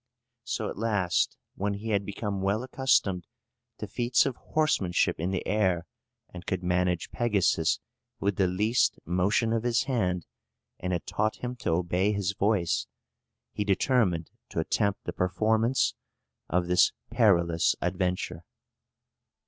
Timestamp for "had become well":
1.89-2.63